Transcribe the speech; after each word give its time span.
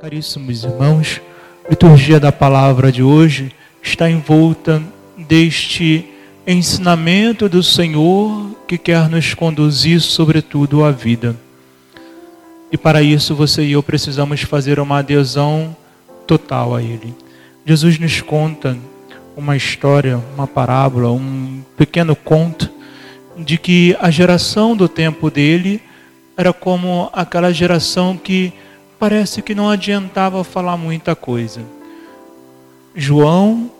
Caríssimos 0.00 0.64
irmãos, 0.64 1.20
a 1.66 1.68
liturgia 1.68 2.18
da 2.18 2.32
palavra 2.32 2.90
de 2.90 3.02
hoje 3.02 3.52
está 3.82 4.10
envolta 4.10 4.82
deste 5.28 6.06
ensinamento 6.46 7.50
do 7.50 7.62
Senhor 7.62 8.56
que 8.66 8.78
quer 8.78 9.10
nos 9.10 9.34
conduzir, 9.34 10.00
sobretudo, 10.00 10.82
à 10.82 10.90
vida. 10.90 11.36
E 12.72 12.78
para 12.78 13.02
isso 13.02 13.34
você 13.34 13.62
e 13.62 13.72
eu 13.72 13.82
precisamos 13.82 14.40
fazer 14.40 14.80
uma 14.80 15.00
adesão 15.00 15.76
total 16.26 16.74
a 16.74 16.82
Ele. 16.82 17.14
Jesus 17.66 17.98
nos 17.98 18.22
conta 18.22 18.78
uma 19.36 19.54
história, 19.54 20.18
uma 20.34 20.46
parábola, 20.46 21.12
um 21.12 21.62
pequeno 21.76 22.16
conto 22.16 22.70
de 23.36 23.58
que 23.58 23.94
a 24.00 24.10
geração 24.10 24.74
do 24.74 24.88
tempo 24.88 25.30
dele 25.30 25.82
era 26.38 26.54
como 26.54 27.10
aquela 27.12 27.52
geração 27.52 28.16
que 28.16 28.50
parece 29.00 29.40
que 29.40 29.54
não 29.54 29.70
adiantava 29.70 30.44
falar 30.44 30.76
muita 30.76 31.16
coisa. 31.16 31.62
João, 32.94 33.70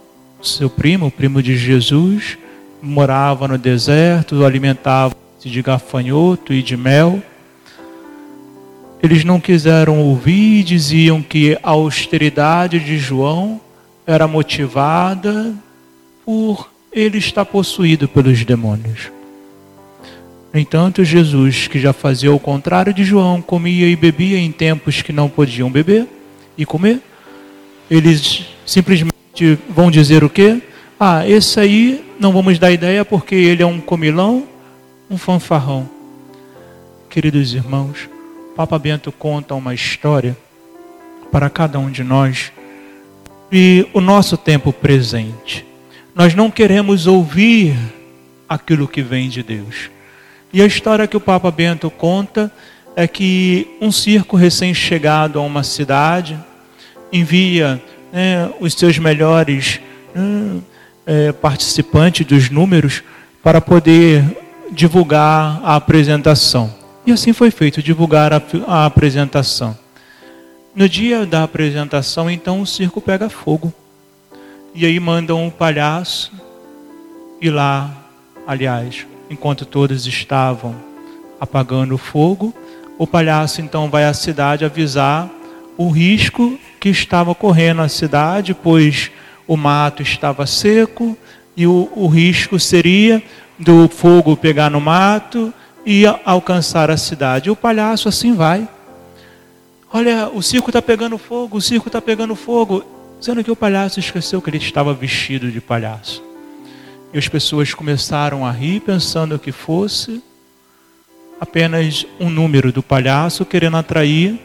seu 0.42 0.70
primo, 0.70 1.08
o 1.08 1.10
primo 1.10 1.42
de 1.42 1.58
Jesus, 1.58 2.38
morava 2.80 3.46
no 3.46 3.58
deserto, 3.58 4.46
alimentava-se 4.46 5.50
de 5.50 5.60
gafanhoto 5.60 6.54
e 6.54 6.62
de 6.62 6.74
mel. 6.74 7.22
Eles 9.02 9.22
não 9.22 9.38
quiseram 9.38 10.00
ouvir 10.00 10.60
e 10.60 10.64
diziam 10.64 11.22
que 11.22 11.58
a 11.62 11.70
austeridade 11.70 12.80
de 12.80 12.96
João 12.98 13.60
era 14.06 14.26
motivada 14.26 15.54
por 16.24 16.70
ele 16.90 17.18
estar 17.18 17.44
possuído 17.44 18.08
pelos 18.08 18.42
demônios. 18.42 19.19
No 20.52 20.58
entanto, 20.58 21.04
Jesus, 21.04 21.68
que 21.68 21.78
já 21.78 21.92
fazia 21.92 22.32
o 22.32 22.40
contrário 22.40 22.92
de 22.92 23.04
João, 23.04 23.40
comia 23.40 23.86
e 23.86 23.94
bebia 23.94 24.36
em 24.38 24.50
tempos 24.50 25.00
que 25.00 25.12
não 25.12 25.28
podiam 25.28 25.70
beber 25.70 26.08
e 26.58 26.66
comer, 26.66 27.00
eles 27.88 28.46
simplesmente 28.66 29.58
vão 29.68 29.90
dizer 29.90 30.24
o 30.24 30.30
quê? 30.30 30.60
Ah, 30.98 31.26
esse 31.26 31.58
aí 31.60 32.04
não 32.18 32.32
vamos 32.32 32.58
dar 32.58 32.72
ideia 32.72 33.04
porque 33.04 33.34
ele 33.34 33.62
é 33.62 33.66
um 33.66 33.80
comilão, 33.80 34.46
um 35.08 35.16
fanfarrão. 35.16 35.88
Queridos 37.08 37.54
irmãos, 37.54 38.08
Papa 38.56 38.78
Bento 38.78 39.12
conta 39.12 39.54
uma 39.54 39.72
história 39.72 40.36
para 41.30 41.48
cada 41.48 41.78
um 41.78 41.90
de 41.90 42.02
nós 42.02 42.52
e 43.52 43.86
o 43.92 44.00
nosso 44.00 44.36
tempo 44.36 44.72
presente. 44.72 45.64
Nós 46.12 46.34
não 46.34 46.50
queremos 46.50 47.06
ouvir 47.06 47.76
aquilo 48.48 48.88
que 48.88 49.00
vem 49.00 49.28
de 49.28 49.44
Deus. 49.44 49.90
E 50.52 50.60
a 50.60 50.66
história 50.66 51.06
que 51.06 51.16
o 51.16 51.20
Papa 51.20 51.50
Bento 51.50 51.90
conta 51.90 52.50
é 52.96 53.06
que 53.06 53.76
um 53.80 53.92
circo 53.92 54.36
recém-chegado 54.36 55.38
a 55.38 55.42
uma 55.42 55.62
cidade 55.62 56.38
envia 57.12 57.80
né, 58.12 58.50
os 58.58 58.74
seus 58.74 58.98
melhores 58.98 59.80
né, 60.14 60.60
é, 61.06 61.32
participantes 61.32 62.26
dos 62.26 62.50
números 62.50 63.02
para 63.42 63.60
poder 63.60 64.24
divulgar 64.70 65.60
a 65.62 65.76
apresentação. 65.76 66.74
E 67.06 67.12
assim 67.12 67.32
foi 67.32 67.50
feito, 67.50 67.82
divulgar 67.82 68.32
a, 68.32 68.42
a 68.66 68.86
apresentação. 68.86 69.76
No 70.74 70.88
dia 70.88 71.26
da 71.26 71.42
apresentação, 71.42 72.30
então, 72.30 72.60
o 72.60 72.66
circo 72.66 73.00
pega 73.00 73.28
fogo. 73.28 73.72
E 74.74 74.86
aí 74.86 75.00
mandam 75.00 75.44
um 75.44 75.50
palhaço 75.50 76.32
ir 77.40 77.50
lá, 77.50 77.90
aliás, 78.46 79.06
enquanto 79.30 79.64
todos 79.64 80.06
estavam 80.06 80.74
apagando 81.40 81.94
o 81.94 81.98
fogo, 81.98 82.52
o 82.98 83.06
palhaço 83.06 83.62
então 83.62 83.88
vai 83.88 84.04
à 84.04 84.12
cidade 84.12 84.64
avisar 84.64 85.30
o 85.78 85.88
risco 85.88 86.58
que 86.78 86.90
estava 86.90 87.34
correndo 87.34 87.80
a 87.80 87.88
cidade, 87.88 88.52
pois 88.52 89.10
o 89.46 89.56
mato 89.56 90.02
estava 90.02 90.44
seco 90.46 91.16
e 91.56 91.66
o, 91.66 91.90
o 91.94 92.08
risco 92.08 92.58
seria 92.58 93.22
do 93.58 93.88
fogo 93.88 94.36
pegar 94.36 94.70
no 94.70 94.80
mato 94.80 95.54
e 95.86 96.04
alcançar 96.24 96.90
a 96.90 96.96
cidade. 96.96 97.50
o 97.50 97.56
palhaço 97.56 98.08
assim 98.08 98.34
vai. 98.34 98.68
Olha, 99.92 100.28
o 100.28 100.42
circo 100.42 100.70
está 100.70 100.82
pegando 100.82 101.16
fogo, 101.18 101.56
o 101.56 101.60
circo 101.60 101.88
está 101.88 102.00
pegando 102.00 102.36
fogo. 102.36 102.84
Sendo 103.20 103.44
que 103.44 103.50
o 103.50 103.56
palhaço 103.56 104.00
esqueceu 104.00 104.40
que 104.40 104.48
ele 104.48 104.56
estava 104.56 104.94
vestido 104.94 105.50
de 105.50 105.60
palhaço. 105.60 106.29
E 107.12 107.18
as 107.18 107.26
pessoas 107.26 107.74
começaram 107.74 108.46
a 108.46 108.52
rir, 108.52 108.80
pensando 108.80 109.38
que 109.38 109.50
fosse 109.50 110.22
apenas 111.40 112.06
um 112.20 112.30
número 112.30 112.70
do 112.70 112.82
palhaço 112.82 113.44
querendo 113.44 113.76
atrair 113.76 114.38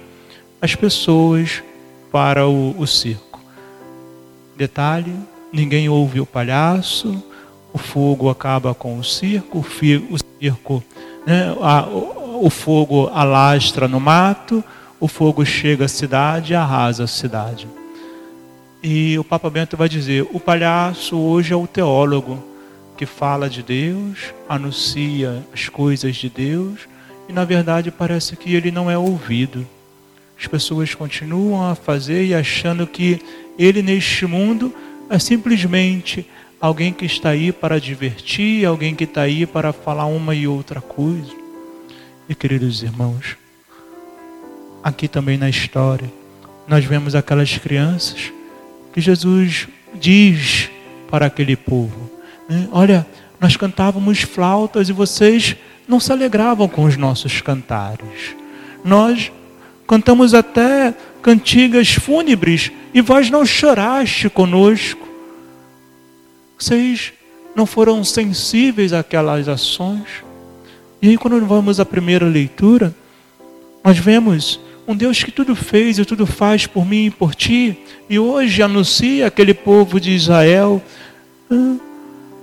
as 0.59 0.73
pessoas 0.73 1.61
para 2.11 2.47
o, 2.47 2.73
o 2.79 2.87
circo. 2.87 3.39
Detalhe: 4.57 5.13
ninguém 5.53 5.89
ouve 5.89 6.19
o 6.19 6.25
palhaço, 6.25 7.23
o 7.71 7.77
fogo 7.77 8.29
acaba 8.29 8.73
com 8.73 8.97
o 8.97 9.03
circo, 9.03 9.59
o, 9.59 10.13
o 10.13 10.17
circo, 10.39 10.83
né, 11.27 11.55
a, 11.61 11.85
o, 11.85 12.47
o 12.47 12.49
fogo 12.49 13.11
alastra 13.13 13.87
no 13.87 13.99
mato, 13.99 14.63
o 14.99 15.07
fogo 15.07 15.45
chega 15.45 15.85
à 15.85 15.87
cidade 15.87 16.53
e 16.53 16.55
arrasa 16.55 17.03
a 17.03 17.07
cidade. 17.07 17.67
E 18.81 19.19
o 19.19 19.23
Papa 19.23 19.51
Bento 19.51 19.77
vai 19.77 19.87
dizer: 19.87 20.27
o 20.33 20.39
palhaço 20.39 21.15
hoje 21.15 21.53
é 21.53 21.55
o 21.55 21.67
teólogo 21.67 22.54
que 22.95 23.05
fala 23.05 23.49
de 23.49 23.61
Deus, 23.61 24.33
anuncia 24.47 25.43
as 25.53 25.69
coisas 25.69 26.15
de 26.15 26.29
Deus, 26.29 26.81
e 27.27 27.33
na 27.33 27.43
verdade 27.43 27.91
parece 27.91 28.35
que 28.35 28.53
ele 28.53 28.71
não 28.71 28.89
é 28.89 28.97
ouvido. 28.97 29.67
As 30.39 30.47
pessoas 30.47 30.93
continuam 30.93 31.69
a 31.69 31.75
fazer 31.75 32.25
e 32.25 32.33
achando 32.33 32.85
que 32.85 33.21
ele 33.57 33.81
neste 33.81 34.25
mundo 34.25 34.73
é 35.09 35.17
simplesmente 35.19 36.27
alguém 36.59 36.91
que 36.91 37.05
está 37.05 37.29
aí 37.29 37.51
para 37.51 37.79
divertir, 37.79 38.65
alguém 38.65 38.95
que 38.95 39.03
está 39.03 39.21
aí 39.21 39.45
para 39.45 39.71
falar 39.71 40.05
uma 40.05 40.33
e 40.35 40.47
outra 40.47 40.81
coisa. 40.81 41.31
E 42.27 42.33
queridos 42.33 42.81
irmãos, 42.81 43.37
aqui 44.83 45.07
também 45.07 45.37
na 45.37 45.49
história, 45.49 46.11
nós 46.67 46.83
vemos 46.83 47.15
aquelas 47.15 47.57
crianças 47.57 48.31
que 48.93 48.99
Jesus 48.99 49.67
diz 49.93 50.69
para 51.09 51.27
aquele 51.27 51.55
povo: 51.55 52.09
né? 52.47 52.67
Olha, 52.71 53.05
nós 53.39 53.57
cantávamos 53.57 54.21
flautas 54.21 54.89
e 54.89 54.93
vocês 54.93 55.55
não 55.87 55.99
se 55.99 56.11
alegravam 56.11 56.67
com 56.67 56.83
os 56.83 56.97
nossos 56.97 57.41
cantares. 57.41 58.35
Nós 58.83 59.31
cantamos 59.87 60.33
até 60.33 60.93
cantigas 61.21 61.93
fúnebres 61.93 62.71
e 62.93 63.01
vós 63.01 63.29
não 63.29 63.45
choraste 63.45 64.29
conosco. 64.29 65.07
Vocês 66.57 67.13
não 67.55 67.65
foram 67.65 68.03
sensíveis 68.03 68.93
àquelas 68.93 69.47
ações. 69.47 70.23
E 71.01 71.09
aí, 71.09 71.17
quando 71.17 71.45
vamos 71.45 71.79
à 71.79 71.85
primeira 71.85 72.25
leitura, 72.25 72.95
nós 73.83 73.97
vemos 73.97 74.59
um 74.87 74.95
Deus 74.95 75.23
que 75.23 75.31
tudo 75.31 75.55
fez 75.55 75.97
e 75.97 76.05
tudo 76.05 76.25
faz 76.25 76.67
por 76.67 76.85
mim 76.85 77.05
e 77.05 77.11
por 77.11 77.33
ti, 77.33 77.77
e 78.09 78.19
hoje 78.19 78.61
anuncia 78.61 79.27
aquele 79.27 79.53
povo 79.53 79.99
de 79.99 80.11
Israel. 80.11 80.81
Ah, 81.49 81.75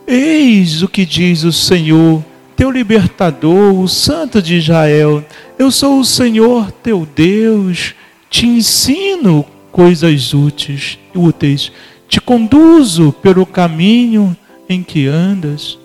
Eis 0.06 0.82
o 0.82 0.88
que 0.88 1.06
diz 1.06 1.44
o 1.44 1.52
Senhor, 1.52 2.24
teu 2.56 2.70
libertador, 2.70 3.78
o 3.78 3.88
Santo 3.88 4.42
de 4.42 4.56
Israel. 4.56 5.24
Eu 5.58 5.70
sou 5.70 6.00
o 6.00 6.04
Senhor 6.04 6.70
teu 6.70 7.06
Deus, 7.06 7.94
te 8.28 8.46
ensino 8.46 9.44
coisas 9.70 10.34
úteis, 10.34 10.98
úteis, 11.14 11.72
te 12.08 12.20
conduzo 12.20 13.12
pelo 13.12 13.46
caminho 13.46 14.36
em 14.68 14.82
que 14.82 15.06
andas. 15.06 15.78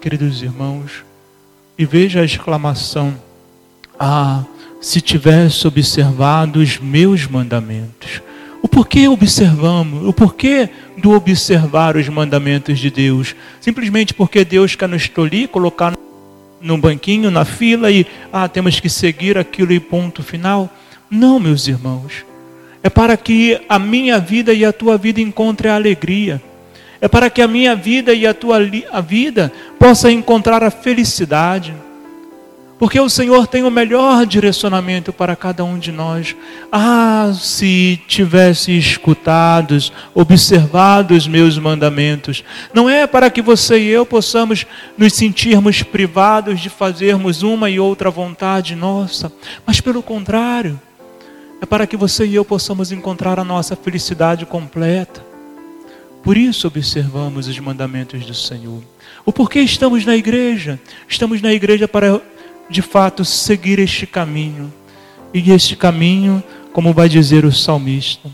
Queridos 0.00 0.42
irmãos, 0.42 1.04
e 1.78 1.84
veja 1.84 2.20
a 2.20 2.24
exclamação: 2.24 3.14
Ah, 3.98 4.44
se 4.80 5.00
tivesse 5.00 5.66
observado 5.66 6.60
os 6.60 6.78
meus 6.78 7.26
mandamentos. 7.26 8.22
O 8.62 8.68
porquê 8.68 9.08
observamos, 9.08 10.06
o 10.06 10.12
porquê 10.12 10.68
do 10.98 11.12
observar 11.12 11.96
os 11.96 12.08
mandamentos 12.08 12.78
de 12.78 12.90
Deus? 12.90 13.34
Simplesmente 13.60 14.12
porque 14.12 14.44
Deus 14.44 14.74
quer 14.74 14.88
nos 14.88 15.08
tolir, 15.08 15.48
colocar 15.48 15.94
no 16.60 16.76
banquinho, 16.76 17.30
na 17.30 17.44
fila 17.44 17.90
e, 17.90 18.06
ah, 18.30 18.46
temos 18.48 18.78
que 18.78 18.88
seguir 18.88 19.38
aquilo 19.38 19.72
e 19.72 19.80
ponto 19.80 20.22
final? 20.22 20.68
Não, 21.10 21.40
meus 21.40 21.66
irmãos. 21.68 22.24
É 22.82 22.90
para 22.90 23.16
que 23.16 23.60
a 23.68 23.78
minha 23.78 24.18
vida 24.18 24.52
e 24.52 24.64
a 24.64 24.72
tua 24.72 24.98
vida 24.98 25.20
encontrem 25.20 25.72
a 25.72 25.76
alegria. 25.76 26.40
É 27.00 27.08
para 27.08 27.30
que 27.30 27.40
a 27.40 27.48
minha 27.48 27.74
vida 27.74 28.12
e 28.12 28.26
a 28.26 28.34
tua 28.34 28.58
a 28.92 29.00
vida 29.00 29.50
possa 29.78 30.12
encontrar 30.12 30.62
a 30.62 30.70
felicidade 30.70 31.74
porque 32.80 32.98
o 32.98 33.10
Senhor 33.10 33.46
tem 33.46 33.62
o 33.62 33.70
melhor 33.70 34.24
direcionamento 34.24 35.12
para 35.12 35.36
cada 35.36 35.62
um 35.62 35.78
de 35.78 35.92
nós. 35.92 36.34
Ah, 36.72 37.30
se 37.38 38.00
tivesse 38.08 38.72
escutado, 38.76 39.76
observado 40.14 41.12
os 41.12 41.28
meus 41.28 41.58
mandamentos. 41.58 42.42
Não 42.72 42.88
é 42.88 43.06
para 43.06 43.28
que 43.28 43.42
você 43.42 43.78
e 43.78 43.88
eu 43.88 44.06
possamos 44.06 44.64
nos 44.96 45.12
sentirmos 45.12 45.82
privados 45.82 46.58
de 46.58 46.70
fazermos 46.70 47.42
uma 47.42 47.68
e 47.68 47.78
outra 47.78 48.10
vontade 48.10 48.74
nossa, 48.74 49.30
mas 49.66 49.78
pelo 49.78 50.02
contrário, 50.02 50.80
é 51.60 51.66
para 51.66 51.86
que 51.86 51.98
você 51.98 52.24
e 52.24 52.34
eu 52.34 52.46
possamos 52.46 52.90
encontrar 52.92 53.38
a 53.38 53.44
nossa 53.44 53.76
felicidade 53.76 54.46
completa. 54.46 55.22
Por 56.22 56.34
isso 56.34 56.66
observamos 56.66 57.46
os 57.46 57.58
mandamentos 57.58 58.24
do 58.24 58.34
Senhor. 58.34 58.82
O 59.26 59.32
porquê 59.32 59.60
estamos 59.60 60.06
na 60.06 60.16
igreja? 60.16 60.80
Estamos 61.06 61.42
na 61.42 61.52
igreja 61.52 61.86
para, 61.86 62.22
de 62.70 62.80
fato, 62.80 63.24
seguir 63.24 63.80
este 63.80 64.06
caminho. 64.06 64.72
E 65.34 65.50
este 65.50 65.76
caminho, 65.76 66.42
como 66.72 66.94
vai 66.94 67.08
dizer 67.08 67.44
o 67.44 67.52
salmista, 67.52 68.30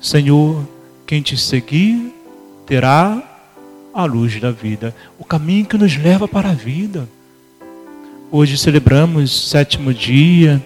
Senhor, 0.00 0.66
quem 1.06 1.20
te 1.20 1.36
seguir 1.36 2.14
terá 2.64 3.22
a 3.92 4.04
luz 4.04 4.40
da 4.40 4.50
vida, 4.50 4.94
o 5.18 5.24
caminho 5.24 5.66
que 5.66 5.76
nos 5.76 5.96
leva 5.96 6.26
para 6.26 6.50
a 6.50 6.54
vida. 6.54 7.08
Hoje 8.30 8.56
celebramos 8.56 9.50
sétimo 9.50 9.92
dia, 9.92 10.64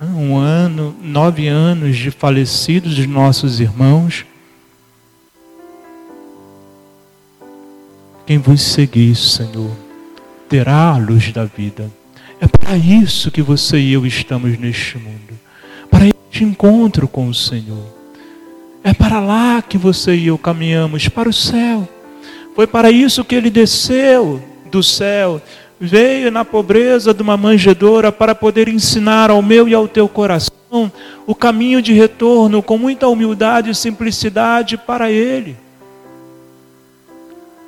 um 0.00 0.36
ano, 0.36 0.94
nove 1.02 1.48
anos 1.48 1.96
de 1.96 2.10
falecidos 2.10 2.94
de 2.94 3.06
nossos 3.06 3.60
irmãos. 3.60 4.24
Quem 8.26 8.38
vos 8.38 8.60
seguir, 8.60 9.14
Senhor, 9.16 9.70
terá 10.48 10.90
a 10.90 10.96
luz 10.96 11.32
da 11.32 11.44
vida. 11.44 11.90
É 12.40 12.46
para 12.46 12.76
isso 12.76 13.30
que 13.30 13.42
você 13.42 13.78
e 13.78 13.92
eu 13.92 14.04
estamos 14.06 14.58
neste 14.58 14.98
mundo 14.98 15.38
para 15.90 16.06
este 16.06 16.44
encontro 16.44 17.08
com 17.08 17.28
o 17.28 17.34
Senhor. 17.34 17.86
É 18.84 18.92
para 18.92 19.20
lá 19.20 19.62
que 19.62 19.78
você 19.78 20.14
e 20.14 20.26
eu 20.26 20.36
caminhamos 20.36 21.08
para 21.08 21.28
o 21.28 21.32
céu. 21.32 21.88
Foi 22.54 22.66
para 22.66 22.90
isso 22.90 23.24
que 23.24 23.34
ele 23.34 23.50
desceu 23.50 24.42
do 24.70 24.82
céu, 24.82 25.40
veio 25.80 26.30
na 26.30 26.44
pobreza 26.44 27.14
de 27.14 27.22
uma 27.22 27.36
manjedoura 27.36 28.10
para 28.10 28.34
poder 28.34 28.68
ensinar 28.68 29.30
ao 29.30 29.42
meu 29.42 29.68
e 29.68 29.74
ao 29.74 29.86
teu 29.86 30.08
coração 30.08 30.52
o 31.26 31.34
caminho 31.34 31.80
de 31.80 31.92
retorno 31.92 32.62
com 32.62 32.76
muita 32.76 33.08
humildade 33.08 33.70
e 33.70 33.74
simplicidade 33.74 34.76
para 34.76 35.10
ele 35.10 35.56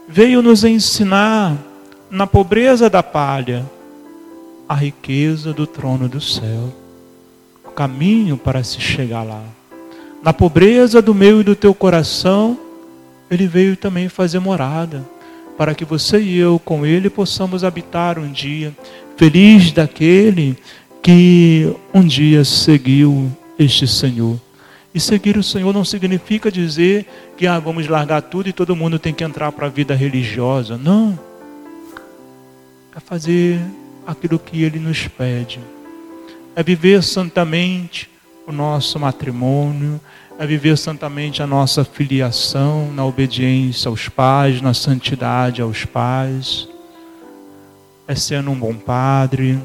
veio 0.09 0.41
nos 0.41 0.65
ensinar, 0.65 1.55
na 2.11 2.27
pobreza 2.27 2.89
da 2.89 3.03
palha, 3.03 3.67
a 4.69 4.75
riqueza 4.75 5.53
do 5.53 5.67
trono 5.67 6.09
do 6.09 6.21
céu, 6.21 6.75
o 7.65 7.71
caminho 7.71 8.37
para 8.37 8.63
se 8.63 8.81
chegar 8.81 9.23
lá. 9.23 9.43
Na 10.23 10.33
pobreza 10.33 11.01
do 11.01 11.15
meu 11.15 11.41
e 11.41 11.45
do 11.45 11.57
teu 11.57 11.73
coração, 11.75 12.59
ele 13.31 13.47
veio 13.47 13.77
também 13.77 14.09
fazer 14.09 14.39
morada, 14.41 15.09
para 15.57 15.75
que 15.75 15.85
você 15.85 16.21
e 16.21 16.37
eu 16.37 16.59
com 16.59 16.85
ele 16.85 17.09
possamos 17.09 17.65
habitar 17.65 18.19
um 18.19 18.31
dia, 18.31 18.77
feliz 19.17 19.73
daquele 19.73 20.57
que 21.03 21.75
um 21.95 22.05
dia 22.05 22.45
seguiu 22.45 23.33
este 23.59 23.87
Senhor. 23.87 24.39
E 24.95 25.01
seguir 25.01 25.37
o 25.37 25.43
Senhor 25.43 25.73
não 25.73 25.85
significa 25.85 26.51
dizer 26.51 27.07
que 27.37 27.47
ah, 27.47 27.59
vamos 27.59 27.87
largar 27.87 28.23
tudo 28.23 28.49
e 28.49 28.53
todo 28.53 28.77
mundo 28.77 28.99
tem 28.99 29.15
que 29.15 29.25
entrar 29.25 29.53
para 29.53 29.67
a 29.67 29.71
vida 29.71 29.95
religiosa. 29.95 30.77
Não. 30.77 31.19
É 32.97 33.01
fazer 33.01 33.61
aquilo 34.09 34.39
que 34.39 34.63
Ele 34.63 34.79
nos 34.79 35.07
pede. 35.07 35.61
É 36.57 36.63
viver 36.63 37.03
santamente 37.03 38.09
o 38.47 38.53
nosso 38.53 38.99
matrimônio, 38.99 40.01
é 40.39 40.47
viver 40.47 40.79
santamente 40.79 41.43
a 41.43 41.47
nossa 41.47 41.85
filiação, 41.85 42.91
na 42.91 43.05
obediência 43.05 43.91
aos 43.91 44.09
pais, 44.09 44.63
na 44.63 44.73
santidade 44.73 45.61
aos 45.61 45.85
pais. 45.85 46.67
É 48.07 48.15
sendo 48.15 48.51
um 48.51 48.55
bom 48.55 48.73
padre, 48.73 49.59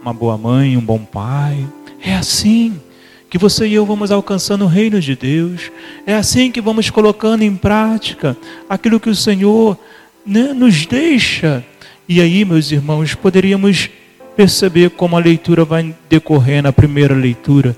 uma 0.00 0.14
boa 0.14 0.38
mãe, 0.38 0.74
um 0.74 0.80
bom 0.80 1.04
pai. 1.04 1.68
É 2.02 2.14
assim 2.14 2.80
que 3.28 3.36
você 3.36 3.66
e 3.66 3.74
eu 3.74 3.84
vamos 3.84 4.10
alcançando 4.10 4.64
o 4.64 4.68
reino 4.68 4.98
de 4.98 5.14
Deus. 5.14 5.70
É 6.06 6.14
assim 6.14 6.50
que 6.50 6.62
vamos 6.62 6.88
colocando 6.88 7.42
em 7.42 7.54
prática 7.54 8.34
aquilo 8.66 8.98
que 8.98 9.10
o 9.10 9.14
Senhor 9.14 9.78
né, 10.24 10.54
nos 10.54 10.86
deixa. 10.86 11.62
E 12.08 12.20
aí, 12.20 12.44
meus 12.44 12.72
irmãos, 12.72 13.14
poderíamos 13.14 13.90
perceber 14.36 14.90
como 14.90 15.16
a 15.16 15.20
leitura 15.20 15.64
vai 15.64 15.94
decorrer 16.08 16.62
na 16.62 16.72
primeira 16.72 17.14
leitura. 17.14 17.76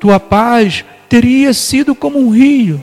Tua 0.00 0.18
paz 0.18 0.84
teria 1.08 1.52
sido 1.52 1.94
como 1.94 2.18
um 2.18 2.30
rio, 2.30 2.82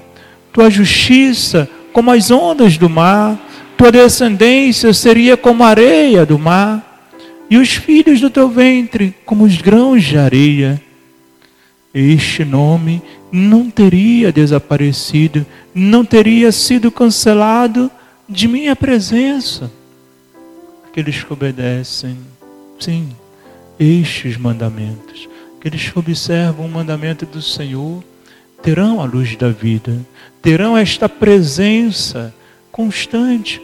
tua 0.54 0.70
justiça 0.70 1.70
como 1.92 2.12
as 2.12 2.30
ondas 2.30 2.78
do 2.78 2.90
mar, 2.90 3.40
tua 3.78 3.92
descendência 3.92 4.94
seria 4.94 5.38
como 5.38 5.64
a 5.64 5.70
areia 5.70 6.26
do 6.26 6.38
mar, 6.38 7.10
e 7.50 7.58
os 7.58 7.70
filhos 7.70 8.20
do 8.20 8.30
teu 8.30 8.50
ventre 8.50 9.14
como 9.26 9.44
os 9.44 9.58
grãos 9.58 10.04
de 10.04 10.18
areia 10.18 10.82
este 11.96 12.44
nome 12.44 13.02
não 13.32 13.70
teria 13.70 14.30
desaparecido, 14.30 15.46
não 15.74 16.04
teria 16.04 16.52
sido 16.52 16.92
cancelado 16.92 17.90
de 18.28 18.50
minha 18.50 18.76
presença. 18.76 19.72
Aqueles 20.96 21.22
que 21.22 21.34
obedecem, 21.34 22.18
sim, 22.80 23.10
estes 23.78 24.38
mandamentos, 24.38 25.28
aqueles 25.60 25.90
que 25.90 26.00
observam 26.00 26.66
o 26.66 26.70
mandamento 26.70 27.26
do 27.26 27.42
Senhor, 27.42 28.02
terão 28.64 29.02
a 29.02 29.04
luz 29.04 29.36
da 29.36 29.50
vida, 29.50 30.00
terão 30.42 30.78
esta 30.78 31.10
presença 31.10 32.34
constante. 32.72 33.62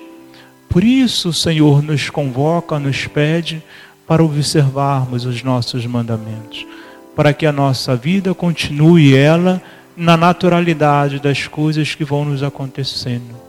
Por 0.68 0.84
isso 0.84 1.30
o 1.30 1.34
Senhor 1.34 1.82
nos 1.82 2.10
convoca, 2.10 2.78
nos 2.78 3.08
pede 3.08 3.64
para 4.06 4.22
observarmos 4.22 5.26
os 5.26 5.42
nossos 5.42 5.86
mandamentos 5.86 6.68
para 7.16 7.32
que 7.32 7.46
a 7.46 7.54
nossa 7.54 7.96
vida 7.96 8.34
continue 8.34 9.16
ela 9.16 9.62
na 9.96 10.18
naturalidade 10.18 11.18
das 11.18 11.48
coisas 11.48 11.96
que 11.96 12.04
vão 12.04 12.26
nos 12.26 12.44
acontecendo. 12.44 13.40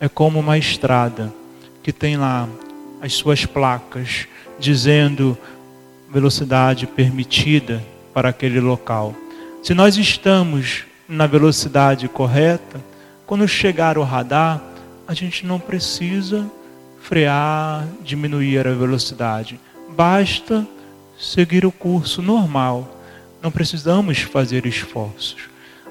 É 0.00 0.08
como 0.08 0.40
uma 0.40 0.58
estrada 0.58 1.32
que 1.80 1.92
tem 1.92 2.16
lá 2.16 2.48
as 3.00 3.12
suas 3.14 3.46
placas 3.46 4.26
dizendo 4.58 5.36
velocidade 6.10 6.86
permitida 6.86 7.82
para 8.12 8.28
aquele 8.28 8.60
local. 8.60 9.14
Se 9.62 9.74
nós 9.74 9.96
estamos 9.96 10.84
na 11.08 11.26
velocidade 11.26 12.08
correta, 12.08 12.80
quando 13.26 13.46
chegar 13.46 13.96
o 13.96 14.02
radar, 14.02 14.60
a 15.06 15.14
gente 15.14 15.46
não 15.46 15.58
precisa 15.58 16.50
frear, 17.00 17.86
diminuir 18.02 18.66
a 18.66 18.74
velocidade. 18.74 19.58
Basta 19.96 20.66
seguir 21.18 21.64
o 21.64 21.72
curso 21.72 22.22
normal 22.22 23.00
não 23.42 23.50
precisamos 23.50 24.18
fazer 24.18 24.66
esforços. 24.66 25.48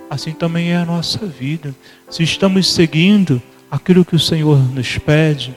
Assim 0.10 0.32
também 0.32 0.72
é 0.72 0.78
a 0.78 0.86
nossa 0.86 1.26
vida. 1.26 1.74
Se 2.10 2.24
estamos 2.24 2.72
seguindo 2.72 3.42
aquilo 3.70 4.06
que 4.06 4.16
o 4.16 4.20
Senhor 4.20 4.58
nos 4.74 4.98
pede, 4.98 5.56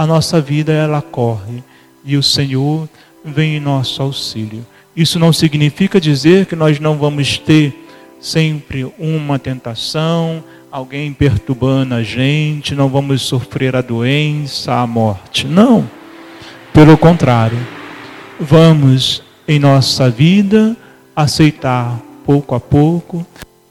a 0.00 0.06
nossa 0.06 0.40
vida 0.40 0.72
ela 0.72 1.02
corre 1.02 1.62
e 2.02 2.16
o 2.16 2.22
Senhor 2.22 2.88
vem 3.22 3.58
em 3.58 3.60
nosso 3.60 4.00
auxílio. 4.00 4.64
Isso 4.96 5.18
não 5.18 5.30
significa 5.30 6.00
dizer 6.00 6.46
que 6.46 6.56
nós 6.56 6.80
não 6.80 6.96
vamos 6.96 7.36
ter 7.36 7.86
sempre 8.18 8.90
uma 8.98 9.38
tentação, 9.38 10.42
alguém 10.72 11.12
perturbando 11.12 11.94
a 11.94 12.02
gente, 12.02 12.74
não 12.74 12.88
vamos 12.88 13.20
sofrer 13.20 13.76
a 13.76 13.82
doença, 13.82 14.72
a 14.72 14.86
morte. 14.86 15.46
Não. 15.46 15.86
Pelo 16.72 16.96
contrário, 16.96 17.58
vamos 18.40 19.22
em 19.46 19.58
nossa 19.58 20.08
vida 20.08 20.74
aceitar 21.14 22.00
pouco 22.24 22.54
a 22.54 22.60
pouco 22.60 23.26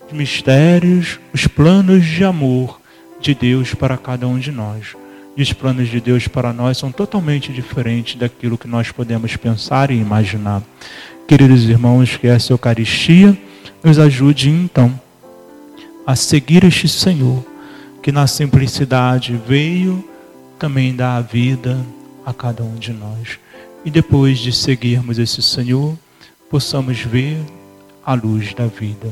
os 0.06 0.14
mistérios, 0.16 1.20
os 1.34 1.48
planos 1.48 2.06
de 2.06 2.24
amor 2.24 2.80
de 3.20 3.34
Deus 3.34 3.74
para 3.74 3.98
cada 3.98 4.28
um 4.28 4.38
de 4.38 4.52
nós. 4.52 4.96
E 5.39 5.41
os 5.41 5.53
planos 5.53 5.88
de 5.88 6.01
Deus 6.01 6.27
para 6.27 6.51
nós 6.51 6.77
são 6.77 6.91
totalmente 6.91 7.53
diferentes 7.53 8.15
daquilo 8.15 8.58
que 8.58 8.67
nós 8.67 8.91
podemos 8.91 9.38
pensar 9.38 9.89
e 9.89 9.96
imaginar. 9.96 10.62
Queridos 11.25 11.63
irmãos, 11.63 12.17
que 12.17 12.27
essa 12.27 12.51
Eucaristia 12.51 13.38
nos 13.81 13.98
ajude 14.00 14.50
então 14.50 15.00
a 16.05 16.13
seguir 16.13 16.65
este 16.65 16.89
Senhor, 16.89 17.41
que 18.03 18.12
na 18.12 18.27
simplicidade 18.27 19.39
veio 19.48 20.03
também 20.60 20.93
dar 20.93 21.15
a 21.15 21.22
vida 21.22 21.79
a 22.25 22.34
cada 22.34 22.62
um 22.62 22.75
de 22.75 22.91
nós. 22.91 23.39
E 23.86 23.89
depois 23.89 24.39
de 24.39 24.51
seguirmos 24.51 25.17
esse 25.19 25.41
Senhor, 25.41 25.98
possamos 26.50 27.00
ver 27.00 27.38
a 28.05 28.13
luz 28.13 28.53
da 28.53 28.67
vida, 28.67 29.08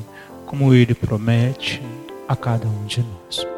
como 0.46 0.74
Ele 0.74 0.93
promete 0.93 1.81
a 2.27 2.36
cada 2.36 2.67
um 2.67 2.86
de 2.86 3.00
nós. 3.00 3.57